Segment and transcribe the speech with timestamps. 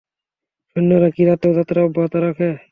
[0.69, 2.49] সৈন্যরা কি রাতেও যাত্রা অব্যাহত রাখে?